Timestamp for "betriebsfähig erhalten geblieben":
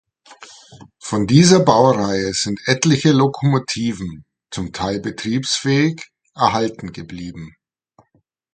4.99-7.55